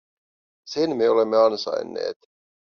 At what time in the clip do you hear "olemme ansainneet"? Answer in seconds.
1.09-2.17